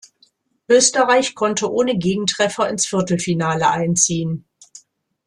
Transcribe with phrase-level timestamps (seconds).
[0.67, 4.45] Österreich konnte ohne Gegentreffer ins Viertelfinale einziehen.